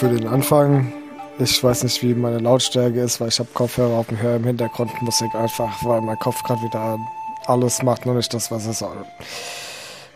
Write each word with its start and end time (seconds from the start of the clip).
für 0.00 0.08
den 0.08 0.26
Anfang. 0.26 0.90
Ich 1.38 1.62
weiß 1.62 1.84
nicht, 1.84 2.02
wie 2.02 2.14
meine 2.14 2.38
Lautstärke 2.38 3.02
ist, 3.02 3.20
weil 3.20 3.28
ich 3.28 3.38
habe 3.38 3.50
Kopfhörer 3.52 3.98
auf 3.98 4.06
dem 4.06 4.18
Hör 4.18 4.36
im 4.36 4.44
Hintergrund 4.44 4.90
Musik 5.02 5.34
einfach, 5.34 5.84
weil 5.84 6.00
mein 6.00 6.18
Kopf 6.18 6.42
gerade 6.42 6.62
wieder 6.62 6.98
alles 7.44 7.82
macht, 7.82 8.06
nur 8.06 8.14
nicht 8.14 8.32
das, 8.32 8.50
was 8.50 8.64
es 8.64 8.78
soll. 8.78 9.04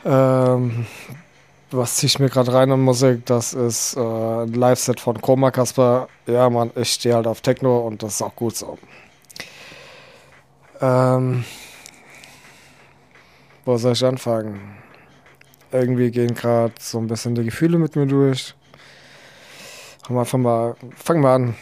Ähm, 0.06 0.86
was 1.70 1.96
ziehe 1.96 2.06
ich 2.06 2.18
mir 2.18 2.30
gerade 2.30 2.54
rein 2.54 2.72
an 2.72 2.80
Musik? 2.80 3.26
Das 3.26 3.52
ist 3.52 3.94
äh, 3.94 4.00
ein 4.00 4.54
Live-Set 4.54 5.00
von 5.00 5.20
Chroma 5.20 5.50
Kasper. 5.50 6.08
Ja, 6.26 6.48
Mann, 6.48 6.70
ich 6.76 6.90
stehe 6.94 7.16
halt 7.16 7.26
auf 7.26 7.42
Techno 7.42 7.86
und 7.86 8.02
das 8.02 8.14
ist 8.14 8.22
auch 8.22 8.34
gut 8.34 8.56
so. 8.56 8.78
Ähm, 10.80 11.44
wo 13.66 13.76
soll 13.76 13.92
ich 13.92 14.02
anfangen? 14.02 14.78
Irgendwie 15.72 16.10
gehen 16.10 16.34
gerade 16.34 16.72
so 16.80 16.96
ein 16.96 17.06
bisschen 17.06 17.34
die 17.34 17.44
Gefühle 17.44 17.76
mit 17.76 17.96
mir 17.96 18.06
durch. 18.06 18.54
Haben 20.06 20.18
einfach 20.18 20.38
mal, 20.38 20.76
fang 20.96 21.20
mal 21.20 21.34
an. 21.34 21.54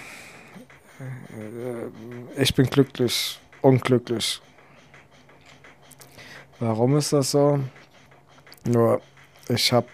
Äh, 0.99 2.41
ich 2.43 2.53
bin 2.55 2.67
glücklich, 2.67 3.41
unglücklich. 3.61 4.43
Warum 6.59 6.97
ist 6.97 7.13
das 7.13 7.31
so? 7.31 7.61
Nur, 8.65 9.01
ich 9.49 9.73
habe 9.73 9.87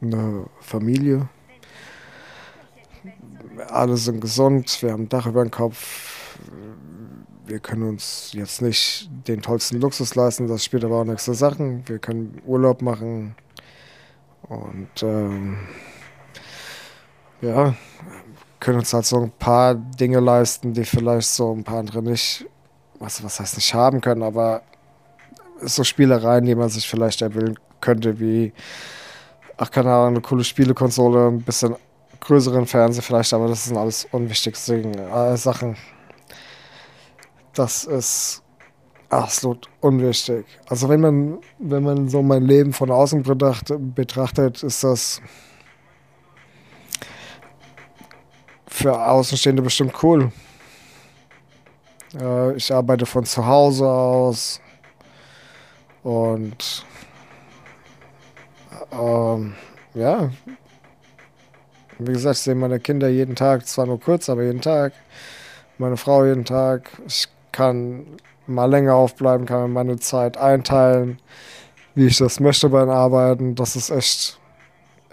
eine 0.00 0.46
Familie. 0.60 1.28
Alle 3.68 3.96
sind 3.96 4.20
gesund, 4.20 4.82
wir 4.82 4.92
haben 4.92 5.04
ein 5.04 5.08
Dach 5.08 5.26
über 5.26 5.42
dem 5.42 5.50
Kopf. 5.50 6.38
Wir 7.46 7.60
können 7.60 7.84
uns 7.84 8.32
jetzt 8.32 8.60
nicht 8.60 9.08
den 9.28 9.40
tollsten 9.40 9.80
Luxus 9.80 10.14
leisten, 10.14 10.48
das 10.48 10.64
spielt 10.64 10.84
aber 10.84 11.00
auch 11.00 11.04
nächste 11.04 11.34
Sachen. 11.34 11.86
Wir 11.88 11.98
können 11.98 12.40
Urlaub 12.44 12.82
machen 12.82 13.34
und 14.48 15.02
ähm, 15.02 15.58
ja, 17.40 17.74
können 18.60 18.78
uns 18.78 18.92
halt 18.92 19.04
so 19.04 19.20
ein 19.20 19.30
paar 19.30 19.74
Dinge 19.74 20.20
leisten, 20.20 20.72
die 20.72 20.84
vielleicht 20.84 21.28
so 21.28 21.54
ein 21.54 21.64
paar 21.64 21.78
andere 21.78 22.02
nicht, 22.02 22.46
was, 22.98 23.22
was 23.22 23.40
heißt 23.40 23.56
nicht 23.56 23.74
haben 23.74 24.00
können, 24.00 24.22
aber 24.22 24.62
so 25.60 25.84
Spielereien, 25.84 26.44
die 26.44 26.54
man 26.54 26.68
sich 26.68 26.88
vielleicht 26.88 27.22
erwählen 27.22 27.58
könnte, 27.80 28.18
wie, 28.18 28.52
ach 29.56 29.70
keine 29.70 29.92
Ahnung, 29.92 30.08
eine 30.08 30.20
coole 30.20 30.44
Spielekonsole, 30.44 31.28
ein 31.28 31.42
bisschen 31.42 31.76
größeren 32.20 32.66
Fernseher 32.66 33.02
vielleicht, 33.02 33.32
aber 33.32 33.48
das 33.48 33.64
sind 33.64 33.76
alles 33.76 34.06
unwichtigste 34.10 34.76
äh, 34.76 35.36
Sachen. 35.36 35.76
Das 37.54 37.84
ist 37.84 38.42
absolut 39.08 39.68
unwichtig. 39.80 40.46
Also 40.68 40.88
wenn 40.88 41.00
man, 41.00 41.38
wenn 41.58 41.82
man 41.82 42.08
so 42.08 42.22
mein 42.22 42.42
Leben 42.42 42.72
von 42.72 42.90
außen 42.90 43.22
betrachtet, 43.22 44.62
ist 44.62 44.84
das 44.84 45.22
für 48.76 49.06
Außenstehende 49.06 49.62
bestimmt 49.62 49.94
cool. 50.02 50.30
Äh, 52.14 52.56
ich 52.56 52.70
arbeite 52.72 53.06
von 53.06 53.24
zu 53.24 53.46
Hause 53.46 53.88
aus 53.88 54.60
und 56.02 56.84
ähm, 58.92 59.54
ja, 59.94 60.28
wie 61.98 62.12
gesagt, 62.12 62.36
ich 62.36 62.42
sehe 62.42 62.54
meine 62.54 62.78
Kinder 62.78 63.08
jeden 63.08 63.34
Tag, 63.34 63.66
zwar 63.66 63.86
nur 63.86 63.98
kurz, 63.98 64.28
aber 64.28 64.42
jeden 64.42 64.60
Tag. 64.60 64.92
Meine 65.78 65.96
Frau 65.96 66.26
jeden 66.26 66.44
Tag. 66.44 66.90
Ich 67.06 67.28
kann 67.52 68.04
mal 68.46 68.70
länger 68.70 68.94
aufbleiben, 68.94 69.46
kann 69.46 69.72
meine 69.72 69.98
Zeit 69.98 70.36
einteilen, 70.36 71.18
wie 71.94 72.08
ich 72.08 72.18
das 72.18 72.40
möchte 72.40 72.68
beim 72.68 72.90
Arbeiten. 72.90 73.54
Das 73.54 73.74
ist 73.74 73.88
echt, 73.88 74.38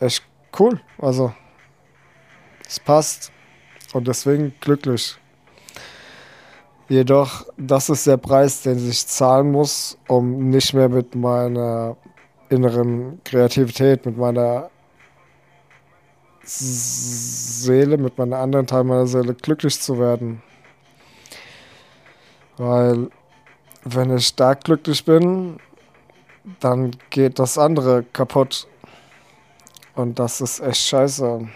echt 0.01 0.21
cool. 0.59 0.81
Also, 0.99 1.33
es 2.67 2.79
passt 2.81 3.32
und 3.93 4.07
deswegen 4.07 4.53
glücklich. 4.59 5.17
Jedoch, 6.89 7.45
das 7.57 7.89
ist 7.89 8.05
der 8.05 8.17
Preis, 8.17 8.61
den 8.61 8.89
ich 8.89 9.07
zahlen 9.07 9.51
muss, 9.51 9.97
um 10.07 10.49
nicht 10.49 10.73
mehr 10.73 10.89
mit 10.89 11.15
meiner 11.15 11.95
inneren 12.49 13.21
Kreativität, 13.23 14.05
mit 14.05 14.17
meiner 14.17 14.69
Seele, 16.43 17.97
mit 17.97 18.17
meiner 18.17 18.37
anderen 18.37 18.67
Teil 18.67 18.83
meiner 18.83 19.07
Seele 19.07 19.33
glücklich 19.33 19.79
zu 19.79 19.97
werden. 19.97 20.41
Weil, 22.57 23.09
wenn 23.83 24.15
ich 24.15 24.35
da 24.35 24.53
glücklich 24.53 25.05
bin, 25.05 25.57
dann 26.59 26.91
geht 27.09 27.39
das 27.39 27.57
andere 27.57 28.03
kaputt. 28.03 28.67
Und 29.95 30.19
das 30.19 30.41
ist 30.41 30.59
echt 30.59 30.81
scheiße 30.81 31.47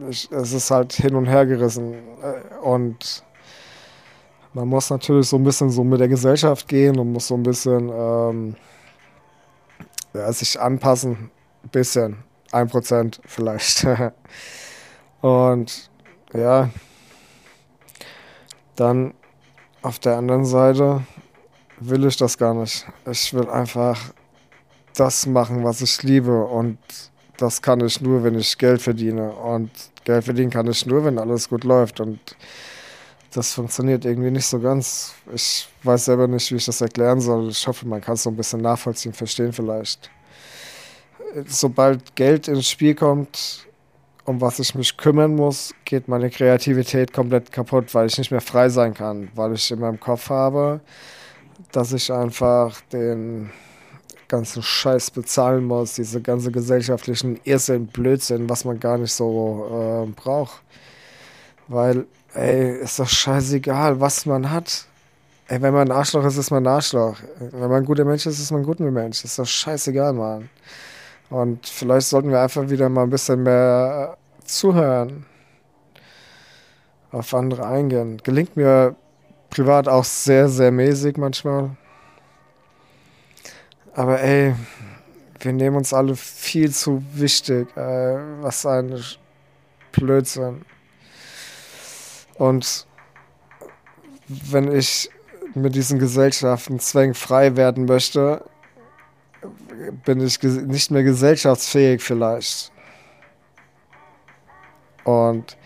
es 0.00 0.52
ist 0.52 0.70
halt 0.70 0.92
hin 0.92 1.14
und 1.14 1.26
her 1.26 1.46
gerissen. 1.46 1.94
Äh, 1.94 2.58
und 2.62 3.24
man 4.52 4.68
muss 4.68 4.90
natürlich 4.90 5.28
so 5.28 5.36
ein 5.36 5.44
bisschen 5.44 5.70
so 5.70 5.84
mit 5.84 6.00
der 6.00 6.08
Gesellschaft 6.08 6.66
gehen 6.66 6.98
und 6.98 7.12
muss 7.12 7.28
so 7.28 7.34
ein 7.34 7.42
bisschen 7.42 7.88
ähm, 7.88 8.56
ja, 10.14 10.32
sich 10.32 10.60
anpassen. 10.60 11.30
Ein 11.62 11.68
bisschen. 11.70 12.16
Ein 12.52 12.68
Prozent 12.68 13.20
vielleicht. 13.26 13.86
und 15.20 15.90
ja, 16.32 16.70
dann 18.74 19.14
auf 19.82 19.98
der 19.98 20.16
anderen 20.16 20.44
Seite 20.44 21.02
will 21.78 22.04
ich 22.06 22.16
das 22.16 22.36
gar 22.36 22.54
nicht. 22.54 22.86
Ich 23.08 23.32
will 23.34 23.48
einfach 23.48 24.12
das 24.96 25.26
machen, 25.26 25.64
was 25.64 25.80
ich 25.80 26.02
liebe 26.02 26.44
und 26.44 26.78
das 27.40 27.62
kann 27.62 27.80
ich 27.80 28.00
nur, 28.00 28.22
wenn 28.22 28.38
ich 28.38 28.58
Geld 28.58 28.82
verdiene. 28.82 29.30
Und 29.32 29.70
Geld 30.04 30.24
verdienen 30.24 30.50
kann 30.50 30.66
ich 30.66 30.84
nur, 30.84 31.04
wenn 31.04 31.18
alles 31.18 31.48
gut 31.48 31.64
läuft. 31.64 32.00
Und 32.00 32.18
das 33.32 33.54
funktioniert 33.54 34.04
irgendwie 34.04 34.30
nicht 34.30 34.46
so 34.46 34.60
ganz. 34.60 35.14
Ich 35.34 35.68
weiß 35.82 36.04
selber 36.04 36.28
nicht, 36.28 36.50
wie 36.52 36.56
ich 36.56 36.66
das 36.66 36.80
erklären 36.82 37.20
soll. 37.20 37.48
Ich 37.48 37.66
hoffe, 37.66 37.86
man 37.88 38.02
kann 38.02 38.14
es 38.14 38.24
so 38.24 38.30
ein 38.30 38.36
bisschen 38.36 38.60
nachvollziehen, 38.60 39.14
verstehen 39.14 39.52
vielleicht. 39.52 40.10
Sobald 41.46 42.14
Geld 42.14 42.46
ins 42.48 42.68
Spiel 42.68 42.94
kommt, 42.94 43.66
um 44.24 44.40
was 44.40 44.58
ich 44.58 44.74
mich 44.74 44.96
kümmern 44.96 45.34
muss, 45.34 45.74
geht 45.86 46.08
meine 46.08 46.28
Kreativität 46.28 47.12
komplett 47.12 47.50
kaputt, 47.52 47.94
weil 47.94 48.08
ich 48.08 48.18
nicht 48.18 48.30
mehr 48.30 48.42
frei 48.42 48.68
sein 48.68 48.92
kann, 48.92 49.30
weil 49.34 49.54
ich 49.54 49.70
in 49.70 49.80
meinem 49.80 49.98
Kopf 49.98 50.28
habe, 50.28 50.80
dass 51.72 51.92
ich 51.92 52.12
einfach 52.12 52.80
den 52.92 53.50
ganzen 54.30 54.62
Scheiß 54.62 55.10
bezahlen 55.10 55.64
muss, 55.64 55.94
diese 55.94 56.22
ganze 56.22 56.50
gesellschaftlichen 56.50 57.38
Irrsinn, 57.44 57.86
Blödsinn, 57.88 58.48
was 58.48 58.64
man 58.64 58.80
gar 58.80 58.96
nicht 58.96 59.12
so 59.12 60.06
äh, 60.06 60.10
braucht. 60.12 60.62
Weil, 61.68 62.06
ey, 62.32 62.80
ist 62.80 62.98
doch 62.98 63.08
scheißegal, 63.08 64.00
was 64.00 64.24
man 64.24 64.50
hat. 64.50 64.86
Ey, 65.48 65.60
wenn 65.60 65.74
man 65.74 65.88
ein 65.88 65.96
Arschloch 65.96 66.24
ist, 66.24 66.36
ist 66.36 66.50
man 66.50 66.64
ein 66.64 66.72
Arschloch. 66.72 67.16
Wenn 67.38 67.68
man 67.68 67.82
ein 67.82 67.84
guter 67.84 68.04
Mensch 68.04 68.24
ist, 68.26 68.38
ist 68.38 68.52
man 68.52 68.62
ein 68.62 68.66
guter 68.66 68.90
Mensch. 68.90 69.24
Ist 69.24 69.38
doch 69.38 69.46
scheißegal, 69.46 70.12
Mann. 70.12 70.48
Und 71.28 71.66
vielleicht 71.66 72.06
sollten 72.08 72.30
wir 72.30 72.40
einfach 72.40 72.68
wieder 72.70 72.88
mal 72.88 73.02
ein 73.02 73.10
bisschen 73.10 73.42
mehr 73.42 74.16
zuhören. 74.44 75.26
Auf 77.12 77.34
andere 77.34 77.66
eingehen. 77.66 78.18
Gelingt 78.22 78.56
mir 78.56 78.94
privat 79.50 79.88
auch 79.88 80.04
sehr, 80.04 80.48
sehr 80.48 80.70
mäßig 80.70 81.16
manchmal. 81.16 81.70
Aber 84.00 84.18
ey, 84.18 84.54
wir 85.40 85.52
nehmen 85.52 85.76
uns 85.76 85.92
alle 85.92 86.16
viel 86.16 86.72
zu 86.72 87.04
wichtig. 87.12 87.68
Ey. 87.76 88.16
Was 88.40 88.64
ein 88.64 88.98
Blödsinn. 89.92 90.64
Und 92.38 92.86
wenn 94.26 94.74
ich 94.74 95.10
mit 95.54 95.74
diesen 95.74 95.98
Gesellschaften 95.98 96.80
Zwängen 96.80 97.12
frei 97.12 97.56
werden 97.56 97.84
möchte, 97.84 98.42
bin 100.06 100.22
ich 100.22 100.42
nicht 100.42 100.90
mehr 100.90 101.02
gesellschaftsfähig 101.02 102.00
vielleicht. 102.00 102.72
Und 105.04 105.58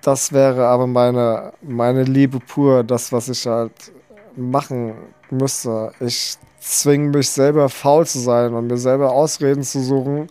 das 0.00 0.32
wäre 0.32 0.66
aber 0.66 0.86
meine, 0.86 1.52
meine 1.60 2.04
Liebe 2.04 2.40
pur, 2.40 2.84
das, 2.84 3.12
was 3.12 3.28
ich 3.28 3.46
halt 3.46 3.92
machen 4.34 4.94
müsste. 5.30 5.92
Ich 6.00 6.36
zwinge 6.60 7.10
mich 7.10 7.30
selber 7.30 7.68
faul 7.68 8.06
zu 8.06 8.18
sein 8.18 8.54
und 8.54 8.66
mir 8.66 8.76
selber 8.76 9.12
Ausreden 9.12 9.62
zu 9.62 9.80
suchen, 9.82 10.28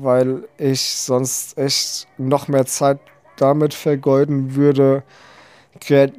weil 0.00 0.44
ich 0.58 0.82
sonst 0.82 1.56
echt 1.56 2.06
noch 2.18 2.48
mehr 2.48 2.66
Zeit 2.66 2.98
damit 3.36 3.74
vergeuden 3.74 4.54
würde, 4.54 5.02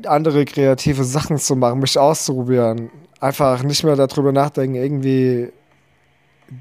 andere 0.06 0.46
kreative 0.46 1.04
Sachen 1.04 1.38
zu 1.38 1.56
machen, 1.56 1.80
mich 1.80 1.98
auszuprobieren. 1.98 2.90
Einfach 3.20 3.62
nicht 3.64 3.84
mehr 3.84 3.96
darüber 3.96 4.32
nachdenken, 4.32 4.76
irgendwie 4.76 5.52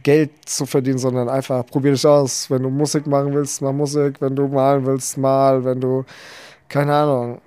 Geld 0.02 0.30
zu 0.46 0.66
verdienen, 0.66 0.98
sondern 0.98 1.28
einfach 1.28 1.66
probier 1.66 1.92
dich 1.92 2.06
aus. 2.06 2.50
Wenn 2.50 2.62
du 2.62 2.70
Musik 2.70 3.06
machen 3.06 3.32
willst, 3.34 3.60
mach 3.62 3.72
Musik. 3.72 4.20
Wenn 4.20 4.36
du 4.36 4.46
malen 4.46 4.86
willst, 4.86 5.18
mal. 5.18 5.64
Wenn 5.64 5.80
du, 5.80 6.04
keine 6.68 6.94
Ahnung, 6.94 7.40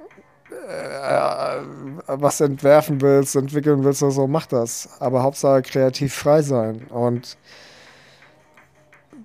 was 2.07 2.41
entwerfen 2.41 3.01
willst, 3.01 3.35
entwickeln 3.35 3.83
willst 3.83 4.03
oder 4.03 4.11
so, 4.11 4.27
mach 4.27 4.45
das. 4.45 4.89
Aber 4.99 5.23
Hauptsache 5.23 5.61
kreativ 5.61 6.13
frei 6.13 6.41
sein. 6.41 6.83
Und 6.89 7.37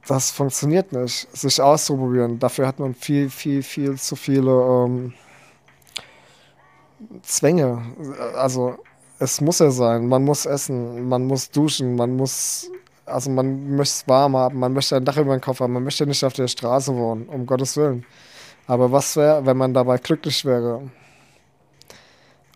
das 0.07 0.31
funktioniert 0.31 0.93
nicht. 0.93 1.29
Sich 1.37 1.61
auszuprobieren. 1.61 2.39
Dafür 2.39 2.67
hat 2.67 2.79
man 2.79 2.95
viel, 2.95 3.31
viel, 3.31 3.63
viel 3.63 3.97
zu 3.97 4.17
viele 4.17 4.51
ähm, 4.51 5.15
Zwänge. 7.23 7.83
Also 8.37 8.79
es 9.19 9.41
muss 9.41 9.59
ja 9.59 9.71
sein. 9.71 10.09
Man 10.09 10.25
muss 10.25 10.47
essen, 10.47 11.09
man 11.09 11.27
muss 11.27 11.51
duschen, 11.51 11.97
man 11.97 12.17
muss, 12.17 12.71
also 13.05 13.31
man 13.31 13.77
möchte 13.77 14.03
es 14.03 14.09
warm 14.09 14.37
haben, 14.37 14.59
man 14.59 14.73
möchte 14.73 14.97
ein 14.97 15.05
Dach 15.05 15.17
über 15.17 15.37
den 15.37 15.41
Kopf 15.41 15.61
haben, 15.61 15.73
man 15.73 15.85
möchte 15.85 16.07
nicht 16.07 16.25
auf 16.25 16.33
der 16.33 16.49
Straße 16.49 16.95
wohnen, 16.95 17.29
um 17.29 17.47
Gottes 17.47 17.77
Willen. 17.77 18.05
Aber 18.67 18.93
was 18.93 19.17
wäre, 19.17 19.45
wenn 19.47 19.57
man 19.57 19.75
dabei 19.75 19.99
glücklich 19.99 20.45
wäre? 20.45 20.83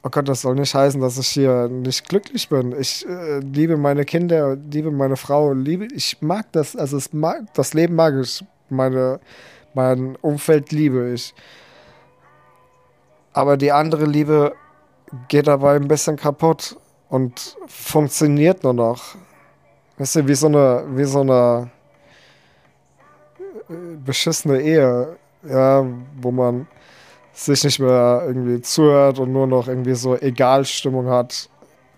Oh 0.05 0.09
Gott, 0.11 0.29
das 0.29 0.41
soll 0.41 0.57
nicht 0.57 0.75
heißen, 0.75 1.01
dass 1.01 1.17
ich 1.17 1.29
hier 1.29 1.69
nicht 1.69 2.09
glücklich 2.09 2.49
bin. 2.49 2.75
Ich 2.77 3.07
äh, 3.09 3.39
liebe 3.39 3.77
meine 3.77 4.05
Kinder, 4.05 4.57
liebe 4.57 4.91
meine 4.91 5.17
Frau, 5.17 5.53
liebe, 5.53 5.87
ich 5.95 6.21
mag 6.21 6.51
das, 6.51 6.75
also 6.75 6.99
mag, 7.13 7.55
das 7.55 7.73
Leben 7.73 7.95
mag 7.95 8.15
ich, 8.21 8.45
meine, 8.69 9.21
mein 9.75 10.17
Umfeld 10.17 10.73
liebe 10.73 11.13
ich. 11.13 11.33
Aber 13.33 13.57
die 13.57 13.71
andere 13.71 14.07
Liebe 14.07 14.55
geht 15.29 15.47
dabei 15.47 15.77
ein 15.77 15.87
bisschen 15.87 16.17
kaputt 16.17 16.77
und 17.09 17.57
funktioniert 17.67 18.65
nur 18.65 18.75
noch. 18.75 19.15
Weißt 19.99 20.17
du, 20.17 20.27
wie 20.27 20.35
so 20.35 20.49
eine, 20.49 20.85
wie 20.97 21.05
so 21.05 21.21
eine 21.21 21.71
äh, 23.71 23.97
beschissene 24.05 24.61
Ehe, 24.61 25.17
ja, 25.49 25.87
wo 26.21 26.33
man 26.33 26.67
sich 27.33 27.65
nicht 27.65 27.79
mehr 27.79 28.25
irgendwie 28.27 28.61
zuhört 28.61 29.19
und 29.19 29.33
nur 29.33 29.47
noch 29.47 29.69
irgendwie 29.69 29.95
so 29.95 30.17
Egalstimmung 30.17 31.09
hat. 31.09 31.49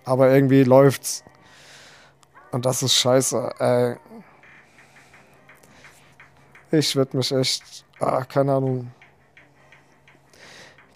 Aber 0.04 0.30
irgendwie 0.30 0.64
läuft's. 0.64 1.24
Und 2.52 2.66
das 2.66 2.82
ist 2.82 2.94
scheiße, 2.94 3.50
ey. 3.58 3.96
Ich 6.70 6.94
würde 6.96 7.16
mich 7.16 7.32
echt, 7.32 7.84
ah, 8.00 8.24
keine 8.24 8.54
Ahnung, 8.54 8.90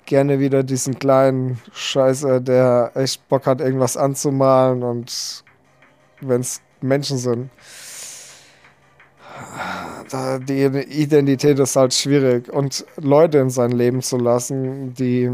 gerne 0.06 0.40
wieder 0.40 0.62
diesen 0.62 0.98
kleinen 0.98 1.60
Scheiße, 1.72 2.40
der 2.40 2.92
echt 2.94 3.28
Bock 3.28 3.46
hat, 3.46 3.60
irgendwas 3.60 3.96
anzumalen 3.96 4.82
und 4.82 5.44
wenn 6.20 6.40
es 6.40 6.60
Menschen 6.80 7.18
sind 7.18 7.50
da, 10.10 10.38
die 10.38 10.64
Identität 10.64 11.58
ist 11.58 11.76
halt 11.76 11.94
schwierig. 11.94 12.48
Und 12.48 12.84
Leute 12.96 13.38
in 13.38 13.50
sein 13.50 13.72
Leben 13.72 14.02
zu 14.02 14.16
lassen, 14.16 14.94
die 14.94 15.32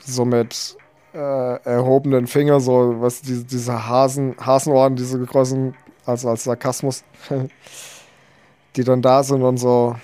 so 0.00 0.24
mit 0.24 0.76
äh, 1.14 1.62
erhobenen 1.64 2.26
Finger, 2.26 2.60
so 2.60 2.96
was 3.00 3.22
diese, 3.22 3.44
diese 3.44 3.88
Hasen, 3.88 4.36
Hasenohren, 4.38 4.96
diese 4.96 5.18
großen, 5.18 5.74
also 6.06 6.30
als 6.30 6.44
Sarkasmus, 6.44 7.04
die 8.76 8.84
dann 8.84 9.02
da 9.02 9.22
sind 9.22 9.42
und 9.42 9.58
so, 9.58 9.96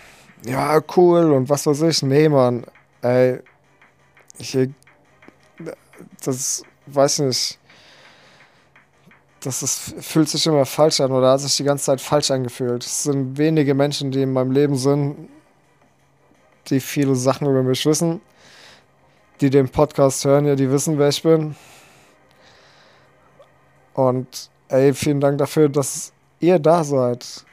ja, 0.45 0.81
cool 0.97 1.33
und 1.33 1.49
was 1.49 1.67
weiß 1.67 1.83
ich. 1.83 2.03
Nee, 2.03 2.29
Mann, 2.29 2.65
ey, 3.03 3.41
ich, 4.39 4.59
das 6.23 6.63
weiß 6.87 7.21
nicht 7.21 7.59
das 9.47 9.63
ist, 9.63 9.95
fühlt 10.05 10.29
sich 10.29 10.45
immer 10.47 10.67
falsch 10.67 11.01
an 11.01 11.13
oder 11.13 11.31
hat 11.31 11.41
sich 11.41 11.57
die 11.57 11.63
ganze 11.63 11.85
Zeit 11.85 12.01
falsch 12.01 12.33
angefühlt. 12.33 12.85
Es 12.85 13.05
sind 13.05 13.39
wenige 13.39 13.75
Menschen, 13.75 14.11
die 14.11 14.23
in 14.23 14.33
meinem 14.33 14.51
Leben 14.51 14.77
sind, 14.77 15.29
die 16.67 16.81
viele 16.81 17.15
Sachen 17.15 17.47
über 17.47 17.63
mich 17.63 17.87
wissen, 17.87 18.21
die 19.41 19.49
den 19.49 19.69
Podcast 19.69 20.25
hören, 20.25 20.47
ja, 20.47 20.57
die 20.57 20.69
wissen, 20.69 20.99
wer 20.99 21.11
ich 21.11 21.23
bin. 21.23 21.55
Und 23.95 24.51
ey, 24.69 24.93
vielen 24.93 25.21
Dank 25.21 25.39
dafür, 25.39 25.69
dass 25.69 26.13
ihr 26.41 26.59
da 26.59 26.83
seid 26.83 27.45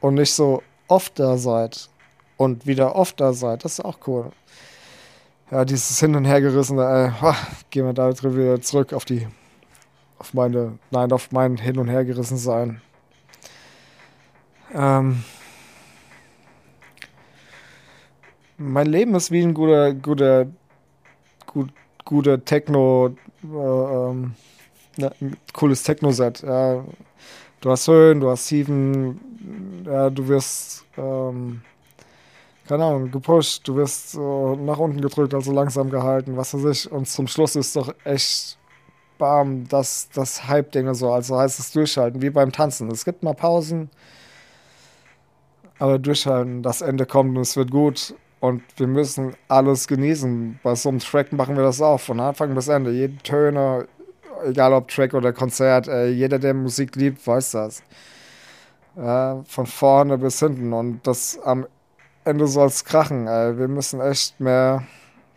und 0.00 0.14
nicht 0.14 0.32
so 0.32 0.62
oft 0.86 1.18
da 1.18 1.36
seid 1.38 1.90
und 2.36 2.66
wieder 2.66 2.94
oft 2.94 3.20
da 3.20 3.32
seid. 3.32 3.64
Das 3.64 3.80
ist 3.80 3.84
auch 3.84 3.98
cool. 4.06 4.30
Ja, 5.50 5.64
dieses 5.64 5.98
Hin- 5.98 6.14
und 6.14 6.24
Hergerissene, 6.24 7.14
ey, 7.20 7.34
gehen 7.70 7.84
wir 7.84 7.92
da 7.92 8.12
wieder 8.22 8.60
zurück 8.60 8.92
auf 8.92 9.04
die 9.04 9.26
auf 10.18 10.34
meine, 10.34 10.78
nein, 10.90 11.12
auf 11.12 11.32
mein 11.32 11.56
Hin- 11.56 11.78
und 11.78 11.88
Hergerissen 11.88 12.36
sein. 12.36 12.80
Ähm, 14.74 15.22
mein 18.58 18.86
Leben 18.86 19.14
ist 19.14 19.30
wie 19.30 19.42
ein 19.42 19.54
guter, 19.54 19.92
guter, 19.94 20.46
gut, 21.46 21.70
guter 22.04 22.44
Techno, 22.44 23.14
äh, 23.42 23.46
ähm, 23.46 24.34
ne, 24.96 25.12
ein 25.20 25.36
cooles 25.52 25.82
Techno-Set. 25.82 26.42
Ja. 26.42 26.84
Du 27.60 27.70
hast 27.70 27.88
Höhen, 27.88 28.20
du 28.20 28.30
hast 28.30 28.46
Tiefen, 28.46 29.82
ja, 29.84 30.10
du 30.10 30.28
wirst, 30.28 30.84
ähm, 30.96 31.62
keine 32.66 32.84
Ahnung, 32.84 33.10
gepusht, 33.10 33.66
du 33.66 33.76
wirst 33.76 34.12
so 34.12 34.56
nach 34.56 34.78
unten 34.78 35.00
gedrückt, 35.00 35.34
also 35.34 35.52
langsam 35.52 35.90
gehalten, 35.90 36.36
was 36.36 36.54
weiß 36.54 36.64
ich. 36.64 36.90
Und 36.90 37.08
zum 37.08 37.26
Schluss 37.26 37.56
ist 37.56 37.76
doch 37.76 37.94
echt 38.04 38.58
bam, 39.18 39.68
das, 39.68 40.08
das 40.14 40.48
Hype-Ding 40.48 40.92
so. 40.94 41.12
Also 41.12 41.38
heißt 41.38 41.58
es 41.58 41.72
durchhalten, 41.72 42.22
wie 42.22 42.30
beim 42.30 42.52
Tanzen. 42.52 42.90
Es 42.90 43.04
gibt 43.04 43.22
mal 43.22 43.34
Pausen, 43.34 43.90
aber 45.78 45.98
durchhalten. 45.98 46.62
Das 46.62 46.82
Ende 46.82 47.06
kommt 47.06 47.36
und 47.36 47.42
es 47.42 47.56
wird 47.56 47.70
gut. 47.70 48.14
Und 48.40 48.62
wir 48.76 48.86
müssen 48.86 49.34
alles 49.48 49.88
genießen. 49.88 50.60
Bei 50.62 50.74
so 50.74 50.90
einem 50.90 50.98
Track 51.00 51.32
machen 51.32 51.56
wir 51.56 51.62
das 51.62 51.80
auch, 51.80 51.98
von 52.00 52.20
Anfang 52.20 52.54
bis 52.54 52.68
Ende. 52.68 52.92
Jede 52.92 53.16
Töne, 53.18 53.88
egal 54.44 54.72
ob 54.72 54.88
Track 54.88 55.14
oder 55.14 55.32
Konzert, 55.32 55.88
äh, 55.88 56.08
jeder, 56.08 56.38
der 56.38 56.54
Musik 56.54 56.96
liebt, 56.96 57.26
weiß 57.26 57.52
das. 57.52 57.82
Äh, 58.96 59.42
von 59.44 59.66
vorne 59.66 60.18
bis 60.18 60.38
hinten. 60.38 60.72
Und 60.72 61.06
das 61.06 61.38
am 61.44 61.66
Ende 62.24 62.46
soll 62.46 62.66
es 62.66 62.84
krachen. 62.84 63.26
Äh, 63.26 63.58
wir 63.58 63.68
müssen 63.68 64.00
echt 64.00 64.38
mehr, 64.40 64.82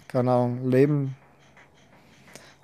keine 0.08 0.32
Ahnung, 0.32 0.70
leben, 0.70 1.16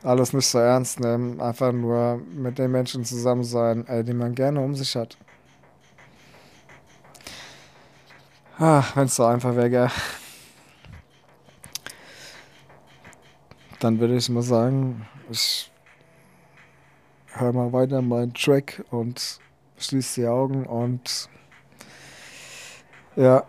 alles 0.06 0.34
nicht 0.34 0.46
so 0.46 0.60
ernst 0.60 1.00
nehmen, 1.00 1.42
einfach 1.42 1.72
nur 1.72 2.22
mit 2.34 2.60
den 2.60 2.72
Menschen 2.72 3.04
zusammen 3.04 3.44
sein, 3.44 3.86
die 4.06 4.14
man 4.14 4.36
gerne 4.36 4.62
um 4.62 4.76
sich 4.76 4.96
hat. 4.96 5.18
Ach, 8.58 8.96
wenn 8.96 9.06
es 9.06 9.16
so 9.16 9.26
einfach 9.26 9.56
wäre, 9.56 9.70
gell. 9.70 9.92
Dann 13.80 14.00
würde 14.00 14.16
ich 14.16 14.30
mal 14.30 14.42
sagen, 14.42 15.06
ich 15.30 15.70
höre 17.34 17.52
mal 17.52 17.74
weiter 17.74 18.02
meinen 18.02 18.34
Track 18.34 18.86
und 18.92 19.40
schließe 19.78 20.22
die 20.22 20.28
Augen 20.28 20.66
und 20.66 21.30
ja. 23.16 23.44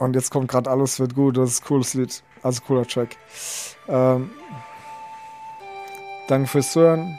Und 0.00 0.14
jetzt 0.16 0.30
kommt 0.30 0.48
gerade 0.48 0.70
alles 0.70 0.98
wird 0.98 1.14
gut, 1.14 1.36
das 1.36 1.50
ist 1.50 1.62
ein 1.62 1.66
cooles 1.66 1.94
Lied, 1.94 2.22
also 2.42 2.62
cooler 2.62 2.86
Track. 2.86 3.16
Ähm, 3.86 4.30
Danke 6.30 6.48
fürs 6.48 6.70
Zuhören. 6.70 7.18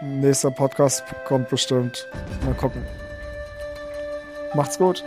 Nächster 0.00 0.50
Podcast 0.50 1.04
kommt 1.24 1.48
bestimmt. 1.50 2.08
Mal 2.44 2.54
gucken. 2.54 2.84
Macht's 4.54 4.76
gut. 4.76 5.04